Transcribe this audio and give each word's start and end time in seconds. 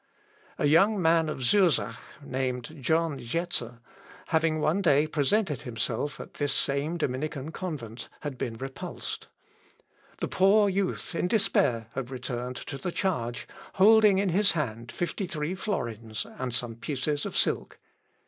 A 0.57 0.65
young 0.65 0.99
man 0.99 1.29
of 1.29 1.43
Zurzach, 1.43 1.99
named 2.23 2.77
John 2.81 3.19
Jetzer, 3.19 3.81
having 4.29 4.59
one 4.59 4.81
day 4.81 5.05
presented 5.05 5.61
himself 5.61 6.19
at 6.19 6.33
this 6.33 6.51
same 6.53 6.97
Dominican 6.97 7.51
convent, 7.51 8.09
had 8.21 8.35
been 8.35 8.55
repulsed. 8.55 9.27
The 10.19 10.27
poor 10.27 10.69
youth 10.69 11.13
in 11.13 11.27
despair 11.27 11.85
had 11.93 12.09
returned 12.09 12.55
to 12.55 12.79
the 12.79 12.91
charge, 12.91 13.47
holding 13.75 14.17
in 14.17 14.29
his 14.29 14.53
hand 14.53 14.91
fifty 14.91 15.27
three 15.27 15.53
florins 15.53 16.25
and 16.25 16.51
some 16.51 16.77
pieces 16.77 17.23
of 17.27 17.37
silk. 17.37 17.77